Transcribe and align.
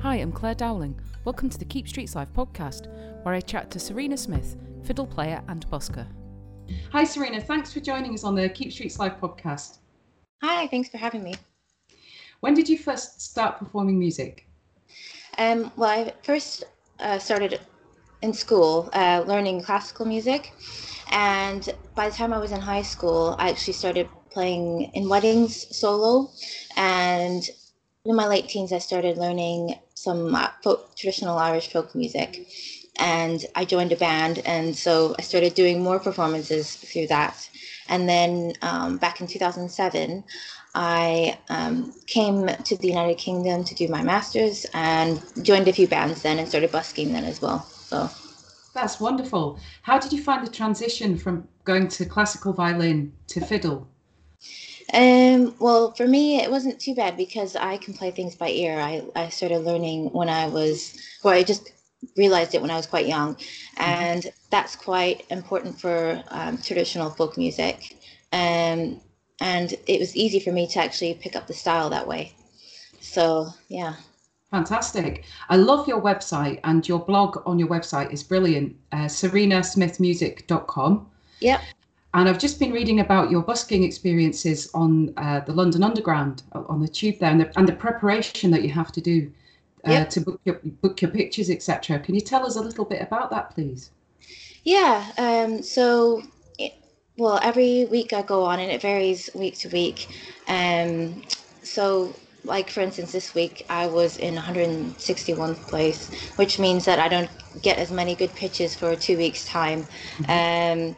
Hi, 0.00 0.14
I'm 0.14 0.30
Claire 0.30 0.54
Dowling. 0.54 0.94
Welcome 1.24 1.50
to 1.50 1.58
the 1.58 1.64
Keep 1.64 1.88
Streets 1.88 2.14
Live 2.14 2.32
podcast, 2.32 2.86
where 3.24 3.34
I 3.34 3.40
chat 3.40 3.68
to 3.72 3.80
Serena 3.80 4.16
Smith, 4.16 4.56
fiddle 4.84 5.08
player 5.08 5.42
and 5.48 5.68
busker. 5.70 6.06
Hi, 6.92 7.02
Serena. 7.02 7.40
Thanks 7.40 7.72
for 7.72 7.80
joining 7.80 8.14
us 8.14 8.22
on 8.22 8.36
the 8.36 8.48
Keep 8.48 8.72
Streets 8.72 9.00
Live 9.00 9.18
podcast. 9.20 9.78
Hi, 10.40 10.68
thanks 10.68 10.88
for 10.88 10.98
having 10.98 11.24
me. 11.24 11.34
When 12.38 12.54
did 12.54 12.68
you 12.68 12.78
first 12.78 13.20
start 13.20 13.58
performing 13.58 13.98
music? 13.98 14.46
Um, 15.36 15.72
well, 15.74 15.90
I 15.90 16.14
first 16.22 16.62
uh, 17.00 17.18
started 17.18 17.58
in 18.22 18.32
school 18.32 18.90
uh, 18.92 19.24
learning 19.26 19.62
classical 19.62 20.06
music, 20.06 20.52
and 21.10 21.74
by 21.96 22.08
the 22.08 22.14
time 22.14 22.32
I 22.32 22.38
was 22.38 22.52
in 22.52 22.60
high 22.60 22.82
school, 22.82 23.34
I 23.40 23.50
actually 23.50 23.72
started 23.72 24.08
playing 24.30 24.92
in 24.94 25.08
weddings 25.08 25.76
solo, 25.76 26.30
and 26.76 27.42
in 28.04 28.14
my 28.14 28.28
late 28.28 28.48
teens, 28.48 28.72
I 28.72 28.78
started 28.78 29.18
learning 29.18 29.74
some 30.02 30.34
uh, 30.34 30.48
folk, 30.62 30.94
traditional 30.96 31.38
Irish 31.38 31.72
folk 31.72 31.94
music, 31.94 32.48
and 32.98 33.44
I 33.54 33.64
joined 33.64 33.92
a 33.92 33.96
band, 33.96 34.40
and 34.44 34.76
so 34.76 35.14
I 35.18 35.22
started 35.22 35.54
doing 35.54 35.82
more 35.82 35.98
performances 35.98 36.76
through 36.76 37.08
that. 37.08 37.48
And 37.88 38.08
then 38.08 38.52
um, 38.62 38.98
back 38.98 39.20
in 39.20 39.26
2007, 39.26 40.24
I 40.74 41.38
um, 41.48 41.92
came 42.06 42.46
to 42.46 42.76
the 42.76 42.88
United 42.88 43.18
Kingdom 43.18 43.64
to 43.64 43.74
do 43.74 43.88
my 43.88 44.02
master's 44.02 44.66
and 44.74 45.22
joined 45.42 45.68
a 45.68 45.72
few 45.72 45.88
bands 45.88 46.22
then 46.22 46.38
and 46.38 46.48
started 46.48 46.70
busking 46.70 47.12
then 47.12 47.24
as 47.24 47.40
well. 47.40 47.62
So 47.62 48.10
that's 48.74 49.00
wonderful. 49.00 49.58
How 49.82 49.98
did 49.98 50.12
you 50.12 50.22
find 50.22 50.46
the 50.46 50.50
transition 50.50 51.16
from 51.16 51.48
going 51.64 51.88
to 51.88 52.04
classical 52.04 52.52
violin 52.52 53.12
to 53.28 53.40
fiddle? 53.40 53.88
Um, 54.94 55.54
well, 55.58 55.92
for 55.92 56.06
me, 56.06 56.40
it 56.40 56.50
wasn't 56.50 56.80
too 56.80 56.94
bad 56.94 57.16
because 57.16 57.56
I 57.56 57.76
can 57.76 57.94
play 57.94 58.10
things 58.10 58.34
by 58.34 58.48
ear. 58.48 58.78
I, 58.78 59.02
I 59.14 59.28
started 59.28 59.58
learning 59.58 60.10
when 60.12 60.28
I 60.28 60.46
was, 60.46 60.98
well, 61.22 61.34
I 61.34 61.42
just 61.42 61.70
realized 62.16 62.54
it 62.54 62.62
when 62.62 62.70
I 62.70 62.76
was 62.76 62.86
quite 62.86 63.06
young. 63.06 63.34
Mm-hmm. 63.34 63.82
And 63.82 64.22
mm-hmm. 64.22 64.36
that's 64.50 64.76
quite 64.76 65.24
important 65.30 65.80
for 65.80 66.22
um, 66.28 66.58
traditional 66.58 67.10
folk 67.10 67.36
music. 67.36 67.96
Um, 68.32 69.00
and 69.40 69.74
it 69.86 70.00
was 70.00 70.16
easy 70.16 70.40
for 70.40 70.52
me 70.52 70.66
to 70.68 70.80
actually 70.80 71.14
pick 71.14 71.36
up 71.36 71.46
the 71.46 71.54
style 71.54 71.90
that 71.90 72.08
way. 72.08 72.32
So, 73.00 73.48
yeah. 73.68 73.94
Fantastic. 74.50 75.24
I 75.50 75.56
love 75.56 75.86
your 75.86 76.00
website, 76.00 76.60
and 76.64 76.88
your 76.88 77.00
blog 77.00 77.42
on 77.44 77.58
your 77.58 77.68
website 77.68 78.10
is 78.12 78.22
brilliant. 78.22 78.74
Uh, 78.92 79.04
serenasmithmusic.com. 79.04 81.06
Yep. 81.40 81.60
And 82.18 82.28
I've 82.28 82.40
just 82.40 82.58
been 82.58 82.72
reading 82.72 82.98
about 82.98 83.30
your 83.30 83.42
busking 83.42 83.84
experiences 83.84 84.68
on 84.74 85.14
uh, 85.16 85.38
the 85.38 85.52
London 85.52 85.84
Underground 85.84 86.42
on 86.52 86.80
the 86.80 86.88
tube 86.88 87.20
there, 87.20 87.30
and 87.30 87.40
the, 87.40 87.56
and 87.56 87.68
the 87.68 87.72
preparation 87.72 88.50
that 88.50 88.62
you 88.62 88.70
have 88.70 88.90
to 88.92 89.00
do 89.00 89.30
uh, 89.86 89.92
yep. 89.92 90.10
to 90.10 90.20
book 90.22 90.40
your 90.44 90.58
book 90.82 91.00
your 91.00 91.12
pictures, 91.12 91.48
etc. 91.48 92.00
Can 92.00 92.16
you 92.16 92.20
tell 92.20 92.44
us 92.44 92.56
a 92.56 92.60
little 92.60 92.84
bit 92.84 93.02
about 93.02 93.30
that, 93.30 93.50
please? 93.50 93.92
Yeah. 94.64 95.06
Um, 95.16 95.62
so, 95.62 96.24
well, 97.16 97.38
every 97.40 97.84
week 97.84 98.12
I 98.12 98.22
go 98.22 98.42
on, 98.42 98.58
and 98.58 98.68
it 98.72 98.82
varies 98.82 99.30
week 99.32 99.56
to 99.58 99.68
week. 99.68 100.08
Um, 100.48 101.22
so 101.62 102.12
like 102.44 102.70
for 102.70 102.80
instance 102.80 103.10
this 103.10 103.34
week 103.34 103.66
i 103.68 103.84
was 103.84 104.16
in 104.18 104.36
161th 104.36 105.56
place 105.66 106.08
which 106.36 106.60
means 106.60 106.84
that 106.84 107.00
i 107.00 107.08
don't 107.08 107.28
get 107.62 107.78
as 107.78 107.90
many 107.90 108.14
good 108.14 108.32
pitches 108.36 108.76
for 108.76 108.94
two 108.94 109.18
weeks 109.18 109.44
time 109.44 109.82
mm-hmm. 110.18 110.88
um, 110.90 110.96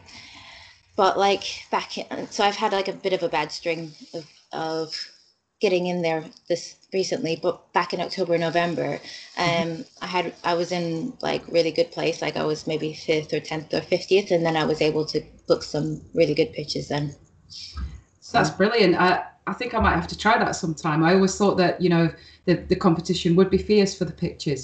but 0.95 1.17
like 1.17 1.65
back 1.71 1.97
in, 1.97 2.27
so 2.29 2.43
i've 2.43 2.55
had 2.55 2.71
like 2.71 2.87
a 2.87 2.93
bit 2.93 3.13
of 3.13 3.23
a 3.23 3.29
bad 3.29 3.51
string 3.51 3.91
of, 4.13 4.25
of 4.51 5.11
getting 5.59 5.85
in 5.85 6.01
there 6.01 6.23
this 6.49 6.75
recently 6.93 7.39
but 7.41 7.71
back 7.73 7.93
in 7.93 8.01
october 8.01 8.37
november 8.37 8.99
um 9.37 9.45
mm-hmm. 9.45 9.81
i 10.01 10.07
had 10.07 10.33
i 10.43 10.53
was 10.53 10.71
in 10.71 11.13
like 11.21 11.43
really 11.47 11.71
good 11.71 11.91
place 11.91 12.21
like 12.21 12.35
i 12.35 12.43
was 12.43 12.67
maybe 12.67 12.93
fifth 12.93 13.31
or 13.33 13.39
10th 13.39 13.73
or 13.73 13.81
50th 13.81 14.31
and 14.31 14.45
then 14.45 14.57
i 14.57 14.65
was 14.65 14.81
able 14.81 15.05
to 15.05 15.21
book 15.51 15.63
some 15.63 16.01
really 16.13 16.33
good 16.33 16.53
pitches 16.53 16.87
then. 16.87 17.13
So 18.21 18.37
that's 18.37 18.49
brilliant. 18.49 18.95
I 18.95 19.25
i 19.47 19.53
think 19.53 19.73
i 19.73 19.79
might 19.81 19.95
have 19.95 20.07
to 20.07 20.17
try 20.17 20.37
that 20.37 20.55
sometime. 20.55 21.03
I 21.03 21.13
always 21.15 21.37
thought 21.37 21.57
that 21.57 21.81
you 21.81 21.89
know 21.89 22.09
the, 22.45 22.53
the 22.53 22.77
competition 22.77 23.35
would 23.35 23.49
be 23.49 23.57
fierce 23.57 23.93
for 23.97 24.05
the 24.05 24.13
pitches 24.13 24.61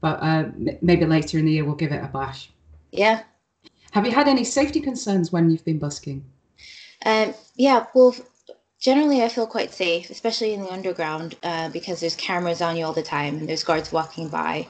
but 0.00 0.16
uh, 0.20 0.44
maybe 0.82 1.06
later 1.06 1.38
in 1.38 1.44
the 1.46 1.52
year 1.52 1.64
we'll 1.64 1.82
give 1.84 1.92
it 1.92 2.02
a 2.02 2.08
bash. 2.08 2.50
Yeah 2.90 3.22
have 3.94 4.04
you 4.04 4.12
had 4.12 4.26
any 4.26 4.42
safety 4.42 4.80
concerns 4.80 5.30
when 5.30 5.50
you've 5.50 5.64
been 5.64 5.78
busking? 5.78 6.24
Um, 7.06 7.32
yeah, 7.54 7.86
well, 7.94 8.14
generally 8.80 9.22
I 9.22 9.28
feel 9.28 9.46
quite 9.46 9.72
safe, 9.72 10.10
especially 10.10 10.52
in 10.52 10.62
the 10.62 10.72
underground, 10.72 11.36
uh, 11.44 11.68
because 11.68 12.00
there's 12.00 12.16
cameras 12.16 12.60
on 12.60 12.76
you 12.76 12.84
all 12.84 12.92
the 12.92 13.04
time 13.04 13.38
and 13.38 13.48
there's 13.48 13.62
guards 13.62 13.92
walking 13.92 14.28
by. 14.28 14.66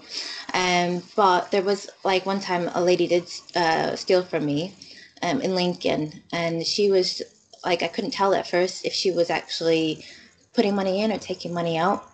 Um, 0.52 1.02
but 1.16 1.50
there 1.50 1.62
was 1.62 1.88
like 2.04 2.26
one 2.26 2.38
time 2.38 2.70
a 2.74 2.82
lady 2.82 3.06
did 3.06 3.24
uh, 3.56 3.96
steal 3.96 4.22
from 4.22 4.44
me 4.44 4.74
um, 5.22 5.40
in 5.40 5.54
Lincoln, 5.54 6.22
and 6.30 6.66
she 6.66 6.90
was 6.90 7.22
like, 7.64 7.82
I 7.82 7.88
couldn't 7.88 8.10
tell 8.10 8.34
at 8.34 8.46
first 8.46 8.84
if 8.84 8.92
she 8.92 9.10
was 9.10 9.30
actually 9.30 10.04
putting 10.52 10.76
money 10.76 11.00
in 11.00 11.10
or 11.10 11.18
taking 11.18 11.54
money 11.54 11.78
out. 11.78 12.04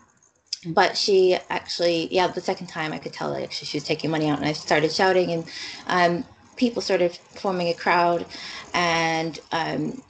But 0.64 0.96
she 0.96 1.36
actually, 1.48 2.06
yeah, 2.12 2.28
the 2.28 2.40
second 2.40 2.68
time 2.68 2.92
I 2.92 2.98
could 2.98 3.14
tell 3.14 3.32
that 3.32 3.42
actually 3.42 3.66
she 3.66 3.78
was 3.78 3.84
taking 3.84 4.10
money 4.10 4.28
out, 4.28 4.38
and 4.38 4.46
I 4.46 4.52
started 4.52 4.92
shouting, 4.92 5.32
and 5.32 5.44
um, 5.86 6.24
people 6.60 6.82
started 6.82 7.16
forming 7.42 7.68
a 7.68 7.74
crowd 7.74 8.26
and 8.74 9.40
um, 9.50 10.02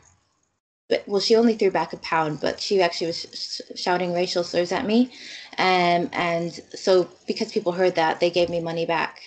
but, 0.88 1.04
well 1.06 1.20
she 1.20 1.36
only 1.36 1.54
threw 1.54 1.70
back 1.70 1.92
a 1.92 1.96
pound 1.98 2.40
but 2.40 2.60
she 2.60 2.82
actually 2.82 3.06
was 3.06 3.20
sh- 3.32 3.80
shouting 3.80 4.12
racial 4.12 4.42
slurs 4.42 4.72
at 4.72 4.84
me. 4.84 5.10
Um, 5.58 6.10
and 6.12 6.52
so 6.74 7.08
because 7.28 7.52
people 7.52 7.72
heard 7.72 7.94
that 7.94 8.18
they 8.18 8.30
gave 8.30 8.48
me 8.50 8.60
money 8.60 8.84
back 8.84 9.20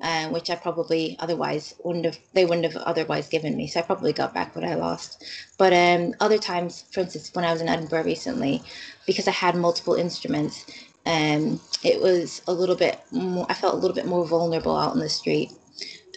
um, 0.00 0.32
which 0.32 0.50
I 0.50 0.56
probably 0.56 1.16
otherwise 1.20 1.74
wouldn't 1.84 2.04
have 2.06 2.18
they 2.34 2.44
wouldn't 2.44 2.70
have 2.70 2.82
otherwise 2.82 3.28
given 3.28 3.56
me. 3.56 3.68
So 3.68 3.78
I 3.78 3.84
probably 3.84 4.12
got 4.12 4.34
back 4.34 4.56
what 4.56 4.64
I 4.64 4.74
lost. 4.74 5.24
But 5.56 5.72
um, 5.72 6.14
other 6.20 6.38
times 6.38 6.84
for 6.92 7.00
instance 7.00 7.30
when 7.34 7.44
I 7.44 7.52
was 7.52 7.62
in 7.62 7.68
Edinburgh 7.68 8.04
recently 8.04 8.60
because 9.06 9.28
I 9.28 9.36
had 9.44 9.54
multiple 9.54 9.94
instruments 9.94 10.66
um, 11.06 11.60
it 11.84 12.00
was 12.00 12.42
a 12.48 12.52
little 12.52 12.76
bit 12.76 12.98
more 13.12 13.46
I 13.48 13.54
felt 13.54 13.74
a 13.74 13.78
little 13.78 13.94
bit 13.94 14.06
more 14.06 14.26
vulnerable 14.26 14.76
out 14.76 14.94
in 14.94 15.00
the 15.00 15.08
street 15.08 15.52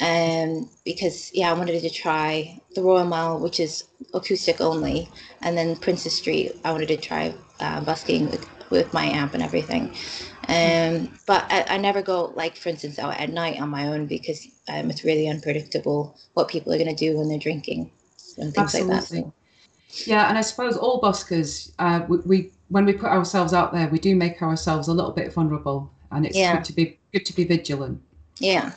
um, 0.01 0.69
because 0.85 1.31
yeah, 1.33 1.49
I 1.49 1.53
wanted 1.53 1.81
to 1.81 1.89
try 1.89 2.59
the 2.75 2.83
Royal 2.83 3.05
Mile, 3.05 3.39
which 3.39 3.59
is 3.59 3.85
acoustic 4.13 4.61
only, 4.61 5.09
and 5.41 5.57
then 5.57 5.75
Princes 5.75 6.15
Street. 6.15 6.53
I 6.63 6.71
wanted 6.71 6.87
to 6.89 6.97
try 6.97 7.33
uh, 7.59 7.81
busking 7.81 8.29
with, 8.29 8.47
with 8.69 8.93
my 8.93 9.05
amp 9.05 9.33
and 9.33 9.43
everything. 9.43 9.95
Um, 10.49 11.17
but 11.25 11.45
I, 11.49 11.65
I, 11.71 11.77
never 11.77 12.01
go 12.01 12.31
like, 12.35 12.55
for 12.55 12.69
instance, 12.69 12.99
out 12.99 13.19
at 13.19 13.31
night 13.31 13.59
on 13.59 13.67
my 13.67 13.87
own 13.87 14.05
because 14.05 14.47
um, 14.69 14.89
it's 14.89 15.03
really 15.03 15.27
unpredictable 15.27 16.17
what 16.35 16.47
people 16.47 16.71
are 16.71 16.77
going 16.77 16.95
to 16.95 16.95
do 16.95 17.17
when 17.17 17.27
they're 17.27 17.37
drinking 17.37 17.91
and 18.37 18.53
things 18.53 18.73
Absolutely. 18.73 18.93
like 18.93 19.01
that. 19.01 19.07
So. 19.07 19.33
Yeah, 20.05 20.29
and 20.29 20.37
I 20.37 20.41
suppose 20.41 20.77
all 20.77 21.01
buskers, 21.01 21.71
uh, 21.79 22.05
we, 22.07 22.17
we 22.19 22.51
when 22.69 22.85
we 22.85 22.93
put 22.93 23.09
ourselves 23.09 23.53
out 23.53 23.73
there, 23.73 23.87
we 23.87 23.99
do 23.99 24.15
make 24.15 24.41
ourselves 24.41 24.87
a 24.87 24.93
little 24.93 25.11
bit 25.11 25.33
vulnerable, 25.33 25.91
and 26.11 26.25
it's 26.25 26.37
yeah. 26.37 26.55
good 26.55 26.65
to 26.65 26.73
be 26.73 26.99
good 27.11 27.25
to 27.25 27.35
be 27.35 27.43
vigilant. 27.43 28.01
Yeah, 28.39 28.71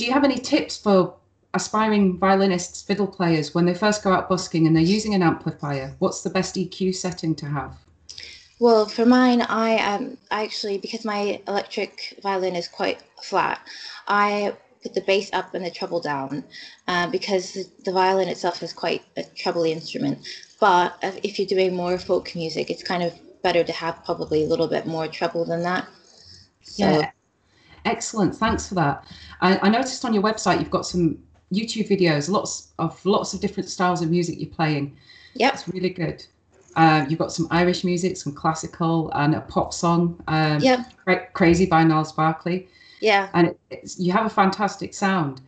do 0.00 0.06
you 0.06 0.12
have 0.14 0.24
any 0.24 0.38
tips 0.38 0.78
for 0.78 1.14
aspiring 1.52 2.18
violinists, 2.18 2.80
fiddle 2.80 3.06
players, 3.06 3.54
when 3.54 3.66
they 3.66 3.74
first 3.74 4.02
go 4.02 4.10
out 4.10 4.30
busking 4.30 4.66
and 4.66 4.74
they're 4.74 4.82
using 4.82 5.12
an 5.12 5.22
amplifier? 5.22 5.94
What's 5.98 6.22
the 6.22 6.30
best 6.30 6.54
EQ 6.54 6.94
setting 6.94 7.34
to 7.34 7.44
have? 7.44 7.76
Well, 8.60 8.86
for 8.86 9.04
mine, 9.04 9.42
I 9.42 9.76
um, 9.76 10.16
I 10.30 10.42
actually 10.42 10.78
because 10.78 11.04
my 11.04 11.42
electric 11.46 12.18
violin 12.22 12.56
is 12.56 12.66
quite 12.66 13.02
flat, 13.22 13.60
I 14.08 14.56
put 14.82 14.94
the 14.94 15.02
bass 15.02 15.28
up 15.34 15.52
and 15.52 15.66
the 15.66 15.70
treble 15.70 16.00
down 16.00 16.44
uh, 16.88 17.10
because 17.10 17.52
the, 17.52 17.66
the, 17.84 17.92
violin 17.92 18.30
itself 18.30 18.62
is 18.62 18.72
quite 18.72 19.02
a 19.18 19.24
trebly 19.36 19.70
instrument. 19.70 20.26
But 20.58 20.96
if 21.22 21.38
you're 21.38 21.46
doing 21.46 21.76
more 21.76 21.98
folk 21.98 22.34
music, 22.34 22.70
it's 22.70 22.82
kind 22.82 23.02
of 23.02 23.12
better 23.42 23.62
to 23.62 23.72
have 23.72 24.02
probably 24.06 24.44
a 24.44 24.46
little 24.46 24.68
bit 24.68 24.86
more 24.86 25.06
treble 25.08 25.44
than 25.44 25.62
that. 25.64 25.86
So, 26.62 26.88
yeah. 26.88 27.10
Excellent. 27.84 28.34
Thanks 28.34 28.68
for 28.68 28.74
that. 28.76 29.04
I, 29.40 29.58
I 29.62 29.68
noticed 29.68 30.04
on 30.04 30.12
your 30.12 30.22
website 30.22 30.58
you've 30.58 30.70
got 30.70 30.86
some 30.86 31.18
YouTube 31.52 31.88
videos, 31.88 32.28
lots 32.28 32.68
of 32.78 33.04
lots 33.04 33.34
of 33.34 33.40
different 33.40 33.68
styles 33.68 34.02
of 34.02 34.10
music 34.10 34.38
you're 34.38 34.50
playing. 34.50 34.96
Yeah, 35.34 35.50
it's 35.52 35.68
really 35.68 35.90
good. 35.90 36.24
Um, 36.76 37.06
you've 37.08 37.18
got 37.18 37.32
some 37.32 37.48
Irish 37.50 37.82
music, 37.84 38.16
some 38.16 38.32
classical, 38.32 39.10
and 39.14 39.34
a 39.34 39.40
pop 39.40 39.72
song. 39.72 40.22
Um, 40.28 40.60
yeah, 40.60 40.84
cra- 41.04 41.26
"Crazy" 41.32 41.66
by 41.66 41.82
Gnarls 41.84 42.12
Barkley. 42.12 42.68
Yeah, 43.00 43.28
and 43.34 43.54
it, 43.70 43.94
you 43.98 44.12
have 44.12 44.26
a 44.26 44.30
fantastic 44.30 44.94
sound. 44.94 45.40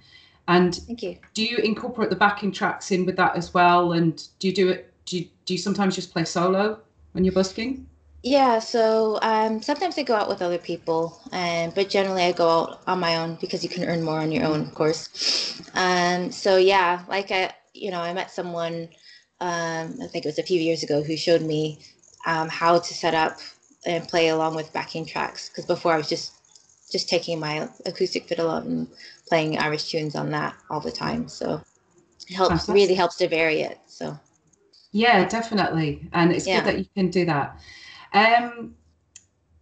And 0.49 0.75
thank 0.75 1.03
you. 1.03 1.19
Do 1.35 1.45
you 1.45 1.59
incorporate 1.59 2.11
the 2.11 2.17
backing 2.17 2.51
tracks 2.51 2.91
in 2.91 3.07
with 3.07 3.17
that 3.17 3.37
as 3.37 3.55
well? 3.55 3.93
And 3.93 4.23
do 4.41 4.49
you 4.49 4.55
do 4.55 4.69
it? 4.71 4.93
Do 5.05 5.19
you, 5.19 5.29
do 5.45 5.55
you 5.55 5.59
sometimes 5.59 5.95
just 5.95 6.13
play 6.13 6.25
solo 6.25 6.81
when 7.13 7.25
you're 7.25 7.35
busking? 7.35 7.87
Yeah, 8.23 8.61
so 8.61 9.19
um, 9.21 9.61
sometimes 9.63 9.99
I 9.99 10.05
go 10.05 10.15
out 10.15 10.29
with 10.29 10.43
other 10.43 10.59
people, 10.59 11.21
um, 11.33 11.73
but 11.75 11.89
generally 11.91 12.23
I 12.23 12.33
go 12.33 12.49
out 12.49 12.83
on 12.87 13.01
my 13.01 13.17
own 13.17 13.37
because 13.41 13.65
you 13.65 13.69
can 13.69 13.85
earn 13.85 14.05
more 14.05 14.21
on 14.21 14.31
your 14.31 14.45
own, 14.45 14.61
of 14.61 14.75
course. 14.75 15.61
Um, 15.75 16.31
so 16.31 16.57
yeah, 16.57 17.03
like 17.09 17.33
I, 17.33 17.53
you 17.75 17.91
know, 17.91 18.01
I 18.01 18.13
met 18.13 18.31
someone, 18.31 18.89
um, 19.41 19.99
I 20.01 20.07
think 20.07 20.25
it 20.25 20.29
was 20.29 20.39
a 20.39 20.45
few 20.45 20.61
years 20.61 20.85
ago, 20.85 21.03
who 21.03 21.17
showed 21.17 21.43
me 21.43 21.81
um, 22.25 22.49
how 22.49 22.79
to 22.79 22.95
set 22.95 23.15
up 23.15 23.39
and 23.85 24.07
play 24.07 24.29
along 24.29 24.55
with 24.55 24.73
backing 24.73 25.05
tracks 25.05 25.49
because 25.49 25.67
before 25.67 25.93
I 25.93 25.97
was 25.97 26.09
just 26.09 26.33
just 26.93 27.09
taking 27.09 27.41
my 27.41 27.69
acoustic 27.87 28.29
fiddle 28.29 28.51
out 28.51 28.65
and 28.65 28.87
playing 29.27 29.59
Irish 29.59 29.91
tunes 29.91 30.15
on 30.15 30.31
that 30.31 30.55
all 30.71 30.81
the 30.81 30.93
time. 30.93 31.27
So 31.27 31.61
it 32.29 32.35
helps 32.35 32.51
Fantastic. 32.51 32.75
really 32.75 32.95
helps 32.95 33.17
to 33.17 33.29
vary 33.29 33.63
it. 33.63 33.81
So 33.87 34.17
yeah, 34.93 35.27
definitely, 35.27 36.09
and 36.13 36.31
it's 36.31 36.47
yeah. 36.47 36.61
good 36.61 36.67
that 36.67 36.79
you 36.79 36.87
can 36.95 37.11
do 37.11 37.25
that. 37.25 37.59
Um, 38.13 38.75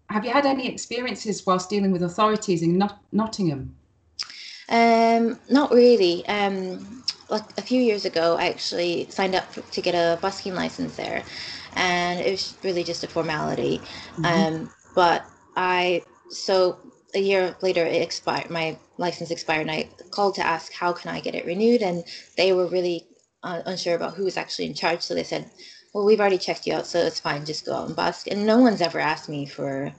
have 0.08 0.24
you 0.24 0.32
had 0.32 0.46
any 0.46 0.68
experiences 0.68 1.46
whilst 1.46 1.70
dealing 1.70 1.92
with 1.92 2.02
authorities 2.02 2.62
in 2.62 2.78
Not- 2.78 3.00
Nottingham? 3.12 3.76
Um, 4.68 5.38
not 5.48 5.70
really. 5.72 6.26
Um, 6.26 7.04
like 7.28 7.44
a 7.58 7.62
few 7.62 7.80
years 7.80 8.04
ago, 8.04 8.36
I 8.38 8.48
actually 8.48 9.08
signed 9.10 9.34
up 9.34 9.46
to 9.52 9.80
get 9.80 9.94
a 9.94 10.18
busking 10.20 10.54
license 10.54 10.96
there, 10.96 11.22
and 11.74 12.20
it 12.20 12.30
was 12.30 12.56
really 12.62 12.84
just 12.84 13.04
a 13.04 13.08
formality. 13.08 13.78
Mm-hmm. 13.78 14.24
Um, 14.24 14.70
but 14.94 15.24
I 15.56 16.02
so 16.28 16.78
a 17.14 17.20
year 17.20 17.56
later 17.62 17.84
it 17.84 18.02
expired. 18.02 18.50
My 18.50 18.76
license 18.98 19.30
expired, 19.30 19.62
and 19.62 19.70
I 19.70 19.88
called 20.10 20.34
to 20.36 20.46
ask 20.46 20.72
how 20.72 20.92
can 20.92 21.10
I 21.10 21.20
get 21.20 21.34
it 21.34 21.46
renewed, 21.46 21.82
and 21.82 22.04
they 22.36 22.52
were 22.52 22.66
really 22.66 23.06
uh, 23.42 23.62
unsure 23.66 23.94
about 23.94 24.14
who 24.14 24.24
was 24.24 24.36
actually 24.36 24.66
in 24.66 24.74
charge. 24.74 25.02
So 25.02 25.14
they 25.14 25.24
said, 25.24 25.50
"Well, 25.92 26.04
we've 26.04 26.20
already 26.20 26.38
checked 26.38 26.66
you 26.66 26.74
out, 26.74 26.86
so 26.86 26.98
it's 27.00 27.20
fine. 27.20 27.44
Just 27.44 27.66
go 27.66 27.74
out 27.74 27.86
and 27.86 27.96
busk." 27.96 28.26
And 28.28 28.46
no 28.46 28.58
one's 28.58 28.80
ever 28.80 28.98
asked 28.98 29.28
me 29.28 29.46
for 29.46 29.92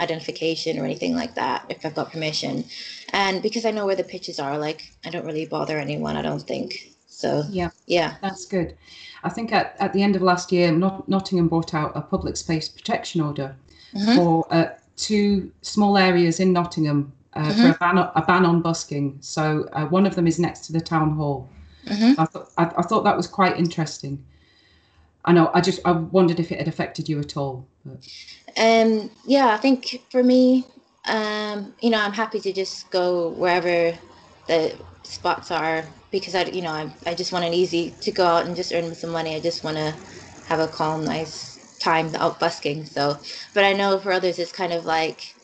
identification 0.00 0.78
or 0.78 0.84
anything 0.84 1.14
like 1.14 1.34
that 1.34 1.64
if 1.68 1.84
I've 1.84 1.94
got 1.94 2.12
permission. 2.12 2.64
And 3.12 3.42
because 3.42 3.64
I 3.64 3.70
know 3.70 3.86
where 3.86 3.96
the 3.96 4.04
pitches 4.04 4.38
are, 4.38 4.58
like 4.58 4.92
I 5.04 5.10
don't 5.10 5.26
really 5.26 5.46
bother 5.46 5.78
anyone. 5.78 6.16
I 6.16 6.22
don't 6.22 6.42
think 6.42 6.92
so. 7.06 7.44
Yeah, 7.50 7.70
yeah, 7.86 8.16
that's 8.20 8.46
good. 8.46 8.76
I 9.24 9.28
think 9.28 9.52
at, 9.52 9.76
at 9.80 9.92
the 9.92 10.02
end 10.02 10.16
of 10.16 10.22
last 10.22 10.52
year, 10.52 10.70
Not- 10.70 11.08
Nottingham 11.08 11.48
brought 11.48 11.74
out 11.74 11.92
a 11.96 12.00
public 12.00 12.36
space 12.36 12.68
protection 12.68 13.20
order 13.20 13.56
mm-hmm. 13.94 14.16
for 14.16 14.46
uh, 14.50 14.66
two 14.96 15.50
small 15.62 15.98
areas 15.98 16.40
in 16.40 16.52
Nottingham 16.52 17.12
uh, 17.32 17.40
mm-hmm. 17.40 17.62
for 17.62 17.68
a 17.70 17.78
ban, 17.78 17.98
a 17.98 18.24
ban 18.26 18.44
on 18.44 18.62
busking. 18.62 19.18
So 19.20 19.68
uh, 19.72 19.86
one 19.86 20.06
of 20.06 20.14
them 20.14 20.26
is 20.26 20.38
next 20.38 20.66
to 20.66 20.72
the 20.72 20.80
town 20.80 21.16
hall. 21.16 21.48
Mm-hmm. 21.86 22.20
I, 22.20 22.24
thought, 22.24 22.50
I, 22.58 22.64
I, 22.64 22.82
thought 22.82 23.04
that 23.04 23.16
was 23.16 23.26
quite 23.26 23.56
interesting. 23.56 24.24
I 25.26 25.32
know. 25.32 25.50
I 25.52 25.60
just 25.60 25.80
I 25.84 25.92
wondered 25.92 26.40
if 26.40 26.52
it 26.52 26.58
had 26.58 26.68
affected 26.68 27.08
you 27.08 27.18
at 27.20 27.36
all. 27.36 27.66
But... 27.84 28.06
Um. 28.56 29.10
Yeah. 29.26 29.48
I 29.48 29.56
think 29.56 30.02
for 30.10 30.22
me, 30.22 30.64
um, 31.06 31.74
you 31.80 31.90
know, 31.90 32.00
I'm 32.00 32.12
happy 32.12 32.40
to 32.40 32.52
just 32.52 32.90
go 32.90 33.30
wherever 33.30 33.96
the 34.46 34.76
spots 35.02 35.50
are 35.50 35.84
because 36.10 36.34
I, 36.34 36.44
you 36.44 36.62
know, 36.62 36.70
I, 36.70 36.92
I 37.06 37.14
just 37.14 37.32
want 37.32 37.44
it 37.44 37.52
easy 37.52 37.94
to 38.00 38.10
go 38.10 38.24
out 38.24 38.46
and 38.46 38.56
just 38.56 38.72
earn 38.72 38.94
some 38.94 39.10
money. 39.10 39.34
I 39.34 39.40
just 39.40 39.64
want 39.64 39.76
to 39.76 39.94
have 40.46 40.60
a 40.60 40.68
calm, 40.68 41.04
nice 41.04 41.78
time 41.78 42.14
out 42.16 42.40
busking. 42.40 42.84
So, 42.84 43.18
but 43.52 43.64
I 43.64 43.72
know 43.72 43.98
for 43.98 44.12
others, 44.12 44.38
it's 44.38 44.52
kind 44.52 44.72
of 44.72 44.84
like 44.84 45.34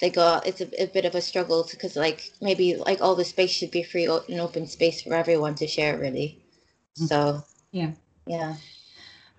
they 0.00 0.10
go 0.10 0.40
it's 0.44 0.60
a, 0.60 0.82
a 0.82 0.86
bit 0.86 1.04
of 1.04 1.14
a 1.14 1.20
struggle 1.20 1.66
because 1.70 1.96
like 1.96 2.32
maybe 2.40 2.76
like 2.76 3.00
all 3.00 3.14
the 3.14 3.24
space 3.24 3.50
should 3.50 3.70
be 3.70 3.82
free 3.82 4.06
and 4.06 4.40
open 4.40 4.66
space 4.66 5.02
for 5.02 5.14
everyone 5.14 5.54
to 5.54 5.66
share 5.66 5.98
really 5.98 6.42
mm-hmm. 6.98 7.06
so 7.06 7.44
yeah 7.70 7.92
yeah 8.26 8.56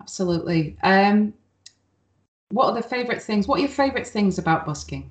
absolutely 0.02 0.76
um 0.82 1.32
what 2.50 2.66
are 2.66 2.74
the 2.74 2.82
favorite 2.82 3.22
things 3.22 3.46
what 3.46 3.58
are 3.58 3.62
your 3.62 3.68
favorite 3.68 4.06
things 4.06 4.36
about 4.36 4.66
busking 4.66 5.08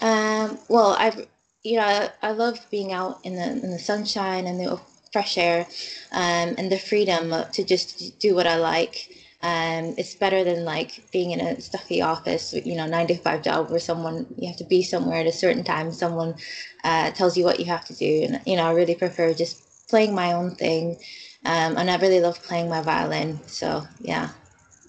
um 0.00 0.58
well 0.68 0.96
i've 0.98 1.26
you 1.62 1.76
know 1.76 1.84
I, 1.84 2.10
I 2.22 2.32
love 2.32 2.58
being 2.70 2.92
out 2.92 3.20
in 3.24 3.36
the 3.36 3.50
in 3.62 3.70
the 3.70 3.78
sunshine 3.78 4.46
and 4.46 4.58
the 4.58 4.80
fresh 5.12 5.36
air 5.36 5.66
um 6.12 6.54
and 6.58 6.72
the 6.72 6.78
freedom 6.78 7.34
to 7.52 7.62
just 7.62 8.18
do 8.18 8.34
what 8.34 8.46
i 8.46 8.56
like 8.56 9.10
um, 9.44 9.94
it's 9.98 10.14
better 10.14 10.42
than 10.42 10.64
like 10.64 11.04
being 11.12 11.32
in 11.32 11.40
a 11.40 11.60
stuffy 11.60 12.00
office, 12.00 12.54
you 12.64 12.74
know, 12.74 12.86
nine 12.86 13.06
to 13.08 13.14
five 13.14 13.42
job 13.42 13.68
where 13.68 13.78
someone 13.78 14.24
you 14.38 14.48
have 14.48 14.56
to 14.56 14.64
be 14.64 14.82
somewhere 14.82 15.20
at 15.20 15.26
a 15.26 15.32
certain 15.32 15.62
time. 15.62 15.92
Someone 15.92 16.34
uh, 16.82 17.10
tells 17.10 17.36
you 17.36 17.44
what 17.44 17.60
you 17.60 17.66
have 17.66 17.84
to 17.84 17.94
do, 17.94 18.22
and 18.24 18.40
you 18.46 18.56
know, 18.56 18.62
I 18.62 18.72
really 18.72 18.94
prefer 18.94 19.34
just 19.34 19.62
playing 19.90 20.14
my 20.14 20.32
own 20.32 20.54
thing. 20.54 20.96
Um, 21.44 21.76
and 21.76 21.90
I 21.90 21.96
really 21.98 22.20
love 22.20 22.42
playing 22.42 22.68
my 22.68 22.80
violin. 22.82 23.38
So 23.46 23.86
yeah, 24.00 24.30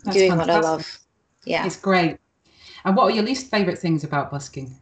That's 0.03 0.15
doing 0.17 0.29
fantastic. 0.29 0.53
what 0.53 0.65
I 0.65 0.69
love. 0.69 0.99
Yeah, 1.45 1.65
it's 1.65 1.77
great. 1.77 2.17
And 2.85 2.95
what 2.95 3.05
are 3.05 3.15
your 3.15 3.23
least 3.23 3.49
favorite 3.49 3.79
things 3.79 4.03
about 4.03 4.31
busking? 4.31 4.75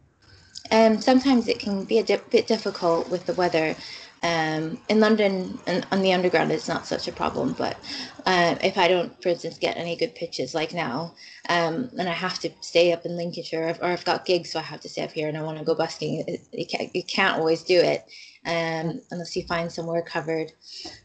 Um, 0.70 1.00
sometimes 1.00 1.48
it 1.48 1.58
can 1.58 1.84
be 1.84 1.98
a 1.98 2.02
di- 2.02 2.20
bit 2.30 2.46
difficult 2.46 3.10
with 3.10 3.26
the 3.26 3.34
weather. 3.34 3.76
Um, 4.22 4.78
in 4.88 5.00
London 5.00 5.58
and 5.66 5.86
on 5.92 6.00
the 6.00 6.12
underground, 6.14 6.50
it's 6.50 6.68
not 6.68 6.86
such 6.86 7.08
a 7.08 7.12
problem. 7.12 7.54
But 7.58 7.76
uh, 8.24 8.56
if 8.62 8.78
I 8.78 8.88
don't, 8.88 9.22
for 9.22 9.28
instance, 9.28 9.58
get 9.58 9.76
any 9.76 9.96
good 9.96 10.14
pitches 10.14 10.54
like 10.54 10.72
now, 10.72 11.14
um, 11.50 11.90
and 11.98 12.08
I 12.08 12.12
have 12.12 12.38
to 12.40 12.50
stay 12.60 12.92
up 12.92 13.04
in 13.04 13.16
Lincolnshire, 13.16 13.76
or 13.82 13.88
I've 13.88 14.04
got 14.04 14.24
gigs, 14.24 14.52
so 14.52 14.58
I 14.60 14.62
have 14.62 14.80
to 14.80 14.88
stay 14.88 15.04
up 15.04 15.12
here, 15.12 15.28
and 15.28 15.36
I 15.36 15.42
want 15.42 15.58
to 15.58 15.64
go 15.64 15.74
busking, 15.74 16.24
it, 16.26 16.40
you, 16.52 16.66
can't, 16.66 16.94
you 16.96 17.02
can't 17.02 17.38
always 17.38 17.62
do 17.62 17.78
it 17.78 18.06
um, 18.44 19.00
unless 19.10 19.36
you 19.36 19.44
find 19.46 19.70
somewhere 19.70 20.02
covered. 20.02 20.52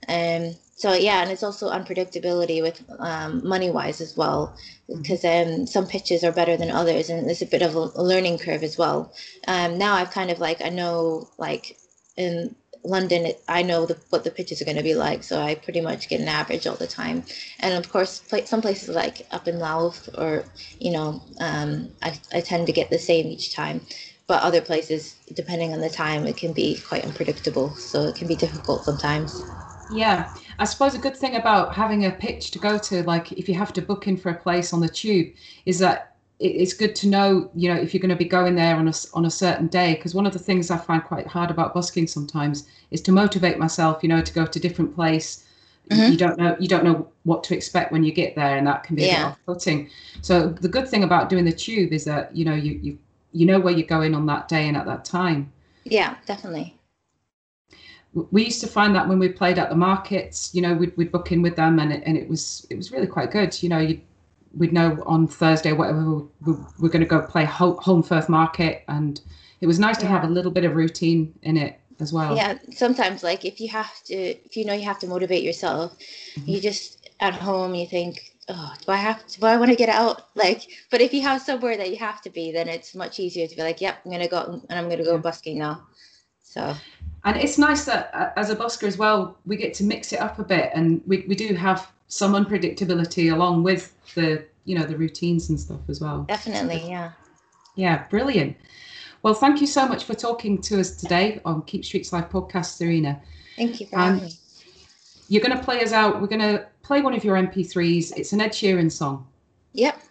Um, 0.07 0.56
so 0.75 0.94
yeah, 0.94 1.21
and 1.21 1.31
it's 1.31 1.44
also 1.44 1.69
unpredictability 1.69 2.62
with 2.62 2.81
um, 3.00 3.45
money 3.47 3.69
wise 3.69 4.00
as 4.00 4.15
well, 4.15 4.56
because 4.88 5.24
mm-hmm. 5.24 5.62
um, 5.62 5.68
some 5.68 5.88
pitches 5.88 6.24
are 6.24 6.31
better 6.31 6.56
than 6.56 6.71
others, 6.71 7.09
and 7.09 7.27
there's 7.27 7.41
a 7.41 7.45
bit 7.45 7.62
of 7.62 7.75
a, 7.75 8.01
learning 8.01 8.38
curve 8.38 8.63
as 8.63 8.77
well. 8.77 9.13
Um, 9.47 9.77
now 9.77 9.95
I've 9.95 10.12
kind 10.12 10.31
of 10.31 10.39
like 10.39 10.62
I 10.63 10.69
know 10.69 11.27
like 11.38 11.77
in 12.15 12.56
London, 12.83 13.25
it, 13.25 13.44
I 13.47 13.62
know 13.62 13.86
the, 13.86 13.97
what 14.09 14.24
the 14.24 14.31
pitches 14.31 14.62
are 14.62 14.65
going 14.65 14.77
to 14.77 14.83
be 14.83 14.95
like, 14.95 15.24
so 15.24 15.41
I 15.41 15.56
pretty 15.56 15.81
much 15.81 16.07
get 16.07 16.21
an 16.21 16.27
average 16.27 16.65
all 16.65 16.75
the 16.75 16.88
time. 16.88 17.24
And 17.59 17.74
of 17.74 17.91
course, 17.91 18.21
some 18.45 18.62
places 18.62 18.89
like 18.95 19.27
up 19.31 19.47
in 19.47 19.59
Louth 19.59 20.09
or, 20.18 20.45
you 20.80 20.91
know, 20.91 21.21
um, 21.39 21.89
I, 22.01 22.18
I 22.33 22.41
tend 22.41 22.68
to 22.68 22.74
get 22.74 22.89
the 22.89 23.00
same 23.00 23.27
each 23.27 23.53
time. 23.53 23.81
But 24.30 24.44
other 24.44 24.62
places, 24.62 25.16
depending 25.34 25.74
on 25.74 25.80
the 25.81 25.90
time, 25.90 26.28
it 26.28 26.38
can 26.38 26.54
be 26.54 26.80
quite 26.88 27.04
unpredictable. 27.04 27.72
So 27.72 28.04
it 28.04 28.16
can 28.16 28.28
be 28.28 28.36
difficult 28.36 28.86
sometimes. 28.86 29.44
Yeah, 29.92 30.31
I 30.60 30.66
suppose 30.66 30.94
a 30.94 31.00
good 31.00 31.18
thing 31.18 31.36
about 31.36 31.74
having 31.74 32.06
a 32.06 32.12
pitch 32.12 32.52
to 32.52 32.60
go 32.60 32.78
to, 32.78 33.02
like 33.04 33.31
if 33.31 33.50
you 33.50 33.56
have 33.56 33.74
to 33.74 33.81
book 33.81 34.08
in 34.08 34.18
for 34.18 34.30
a 34.30 34.36
place 34.36 34.72
on 34.72 34.81
the 34.81 34.88
tube, 34.88 35.34
is 35.66 35.80
that 35.80 36.16
it's 36.40 36.74
good 36.74 36.96
to 36.98 37.08
know, 37.08 37.50
you 37.56 37.74
know, 37.74 37.81
if 37.81 37.92
you're 37.92 38.02
going 38.02 38.10
to 38.12 38.16
be 38.16 38.24
going 38.24 38.54
there 38.54 38.76
on 38.76 38.88
a 38.88 38.94
on 39.16 39.26
a 39.26 39.31
certain 39.31 39.66
day. 39.66 39.96
Because 39.96 40.14
one 40.14 40.28
of 40.28 40.34
the 40.34 40.38
things 40.38 40.70
I 40.70 40.78
find 40.78 41.04
quite 41.04 41.25
hard 41.25 41.50
about 41.50 41.74
busking 41.74 42.06
sometimes 42.06 42.68
is 42.92 43.02
to 43.02 43.12
motivate 43.12 43.58
myself, 43.58 44.04
you 44.04 44.10
know, 44.10 44.22
to 44.22 44.34
go 44.34 44.46
to 44.46 44.60
different 44.60 44.94
place. 44.94 45.44
Mm-hmm. 45.90 46.12
You 46.12 46.18
don't 46.20 46.38
know 46.38 46.56
you 46.60 46.68
don't 46.68 46.84
know 46.84 47.08
what 47.24 47.44
to 47.46 47.56
expect 47.56 47.92
when 47.92 48.04
you 48.04 48.12
get 48.12 48.36
there, 48.36 48.58
and 48.58 48.68
that 48.68 48.84
can 48.84 48.96
be 48.96 49.06
yeah. 49.06 49.10
a 49.10 49.16
bit 49.16 49.25
off-putting. 49.25 49.90
So 50.22 50.50
the 50.50 50.70
good 50.70 50.88
thing 50.88 51.04
about 51.04 51.30
doing 51.30 51.46
the 51.46 51.52
tube 51.52 51.94
is 51.94 52.06
that 52.06 52.36
you 52.36 52.46
know 52.46 52.53
you 52.53 52.74
you 52.84 53.00
you 53.31 53.45
know 53.45 53.59
where 53.59 53.74
you're 53.74 53.88
going 53.88 54.15
on 54.15 54.25
that 54.27 54.48
day 54.48 54.67
and 54.67 54.77
at 54.77 54.86
that 54.86 55.05
time. 55.05 55.51
Yeah, 55.83 56.15
definitely. 56.25 56.75
We 58.31 58.45
used 58.45 58.62
to 58.62 58.67
find 58.67 58.95
that 58.95 59.07
when 59.07 59.19
we 59.19 59.29
played 59.29 59.59
at 59.59 59.69
the 59.69 59.75
markets, 59.75 60.53
you 60.53 60.62
know, 60.62 60.74
we'd, 60.74 60.98
we'd 60.98 61.12
book 61.12 61.31
in 61.31 61.43
with 61.43 61.55
them, 61.55 61.79
and 61.79 61.93
it, 61.93 62.03
and 62.05 62.17
it 62.17 62.27
was 62.27 62.65
it 62.69 62.75
was 62.75 62.91
really 62.91 63.07
quite 63.07 63.31
good. 63.31 63.62
You 63.62 63.69
know, 63.69 63.77
you 63.77 64.01
we'd 64.55 64.74
know 64.74 65.01
on 65.05 65.27
Thursday, 65.27 65.74
whatever, 65.74 66.24
we, 66.45 66.53
we're 66.79 66.89
going 66.89 67.01
to 67.01 67.05
go 67.05 67.21
play 67.21 67.45
Holmfirth 67.45 68.29
Market. 68.29 68.83
And 68.88 69.21
it 69.62 69.67
was 69.67 69.79
nice 69.79 69.98
yeah. 69.98 70.01
to 70.01 70.07
have 70.07 70.24
a 70.24 70.27
little 70.27 70.51
bit 70.51 70.63
of 70.65 70.75
routine 70.75 71.33
in 71.43 71.57
it 71.57 71.79
as 72.00 72.13
well. 72.13 72.36
Yeah, 72.36 72.57
sometimes 72.71 73.24
like 73.24 73.45
if 73.45 73.59
you 73.59 73.69
have 73.69 74.03
to, 74.05 74.15
if 74.15 74.55
you 74.55 74.65
know 74.65 74.74
you 74.74 74.86
have 74.86 75.00
to 75.00 75.07
motivate 75.07 75.43
yourself, 75.43 75.98
mm-hmm. 76.36 76.50
you 76.50 76.62
just 76.62 77.09
at 77.19 77.33
home 77.33 77.75
you 77.75 77.86
think, 77.86 78.36
oh, 78.50 78.74
do 78.86 78.91
I 78.91 78.98
have 78.98 79.25
to, 79.25 79.39
do 79.39 79.46
I 79.46 79.58
want 79.58 79.70
to 79.70 79.75
get 79.75 79.89
out? 79.89 80.27
Like, 80.36 80.68
but 80.91 81.01
if 81.01 81.13
you 81.13 81.22
have 81.22 81.41
somewhere 81.41 81.77
that 81.77 81.89
you 81.89 81.98
have 81.98 82.22
to 82.22 82.29
be, 82.29 82.51
then 82.51 82.68
it's 82.68 82.96
much 82.96 83.20
easier 83.20 83.48
to 83.48 83.56
be 83.56 83.62
like, 83.62 83.82
yep, 83.82 84.00
I'm 84.03 84.12
gonna 84.12 84.27
go 84.27 84.62
and 84.70 84.79
I'm 84.79 84.89
gonna 84.89 85.03
go 85.03 85.15
yeah. 85.15 85.22
busking 85.22 85.60
now. 85.60 85.84
So. 86.44 86.75
And 87.25 87.38
it's 87.38 87.58
nice 87.58 87.86
that 87.86 88.10
uh, 88.13 88.29
as 88.38 88.50
a 88.50 88.56
busker 88.56 88.88
as 88.88 88.98
well, 88.98 89.38
we 89.46 89.56
get 89.56 89.74
to 89.75 89.84
mix 89.84 90.13
it 90.13 90.20
up 90.20 90.39
a 90.39 90.44
bit, 90.44 90.72
and 90.74 91.01
we, 91.06 91.25
we 91.27 91.36
do 91.36 91.53
have 91.53 91.91
some 92.10 92.34
unpredictability 92.34 93.32
along 93.32 93.63
with 93.63 93.94
the 94.15 94.44
you 94.65 94.77
know 94.77 94.86
the 94.86 94.98
routines 94.98 95.50
and 95.50 95.60
stuff 95.60 95.79
as 95.88 96.01
well 96.01 96.25
definitely 96.27 96.84
yeah 96.89 97.12
yeah 97.75 98.06
brilliant 98.10 98.58
well 99.22 99.34
thank 99.34 99.62
you 99.62 99.68
so 99.68 99.88
much 99.88 100.03
for 100.03 100.15
talking 100.15 100.60
to 100.60 100.79
us 100.79 100.96
today 100.96 101.39
on 101.46 101.62
keep 101.63 101.86
streets 101.86 102.12
live 102.12 102.29
podcast 102.29 102.77
serena 102.77 103.22
thank 103.56 103.79
you 103.79 103.86
for 103.86 103.98
having 103.98 104.24
me 104.24 104.34
you're 105.29 105.43
going 105.43 105.57
to 105.57 105.63
play 105.63 105.81
us 105.81 105.93
out. 105.93 106.19
We're 106.19 106.27
going 106.27 106.41
to 106.41 106.65
play 106.81 107.01
one 107.01 107.13
of 107.13 107.24
your 107.24 107.36
mp3s 107.38 108.17
it's 108.17 108.33
an 108.33 108.41
ed 108.41 108.51
sheeran 108.51 108.91
song. 108.91 109.27
Yep. 109.74 110.01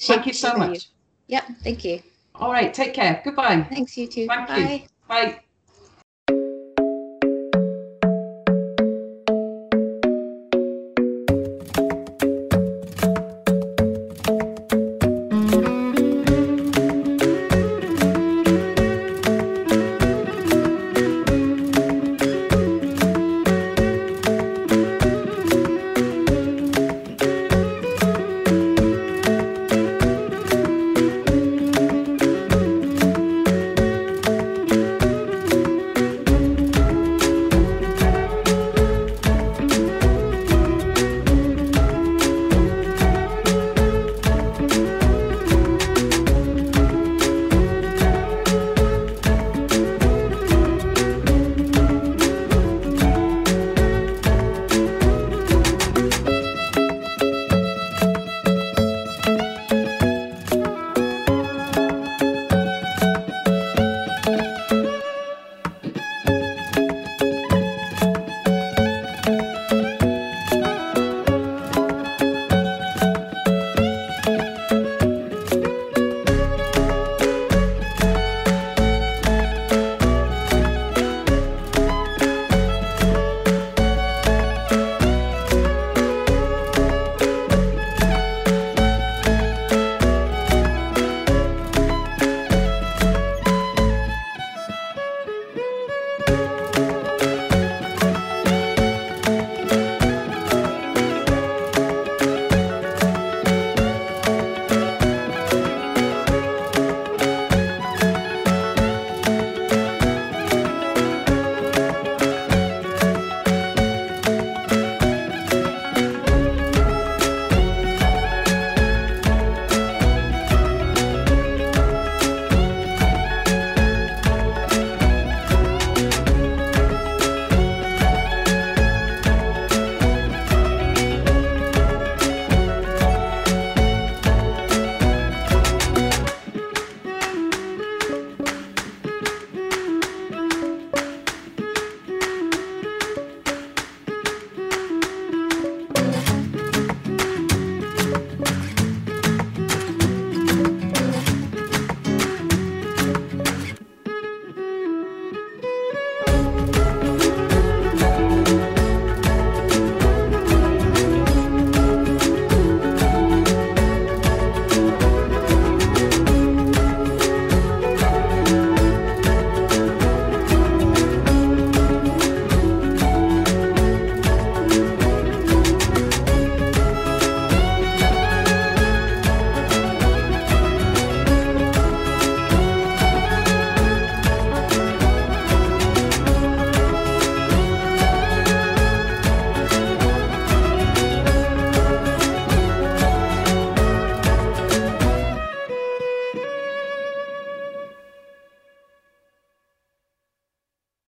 Thank 0.00 0.26
you 0.26 0.32
so 0.32 0.56
much 0.56 0.74
you. 0.74 0.80
yep 1.28 1.44
thank 1.62 1.84
you. 1.84 2.02
All 2.34 2.52
right 2.52 2.74
take 2.74 2.92
care. 2.92 3.22
Goodbye. 3.24 3.62
Thanks 3.70 3.96
you 3.96 4.06
too. 4.06 4.26
Thank 4.26 4.48
bye. 4.48 4.58
you 4.58 4.80
bye 5.08 5.40